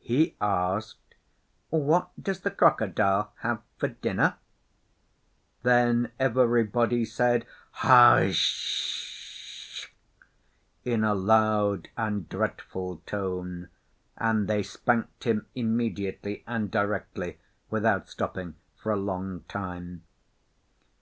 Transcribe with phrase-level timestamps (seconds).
[0.00, 1.16] He asked,
[1.68, 4.36] 'What does the Crocodile have for dinner?'
[5.64, 9.92] Then everybody said, 'Hush!'
[10.82, 13.68] in a loud and dretful tone,
[14.16, 17.36] and they spanked him immediately and directly,
[17.68, 20.04] without stopping, for a long time.